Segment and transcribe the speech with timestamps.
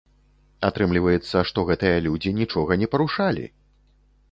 [0.69, 3.45] Атрымліваецца, што гэтыя людзі нічога не парушалі!